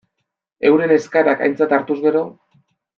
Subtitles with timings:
[0.69, 2.29] Euren eskaerak aintzat hartuz gero.